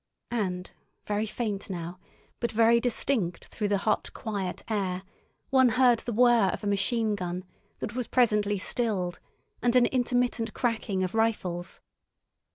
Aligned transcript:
And 0.31 0.71
very 1.05 1.27
faint 1.27 1.69
now, 1.69 1.99
but 2.39 2.51
very 2.51 2.79
distinct 2.79 3.45
through 3.45 3.67
the 3.67 3.77
hot, 3.85 4.09
quiet 4.15 4.63
air, 4.67 5.03
one 5.51 5.69
heard 5.69 5.99
the 5.99 6.11
whirr 6.11 6.49
of 6.51 6.63
a 6.63 6.73
machine 6.75 7.13
gun 7.13 7.43
that 7.77 7.93
was 7.93 8.07
presently 8.07 8.57
stilled, 8.57 9.19
and 9.61 9.75
an 9.75 9.85
intermittent 9.85 10.55
cracking 10.55 11.03
of 11.03 11.13
rifles. 11.13 11.81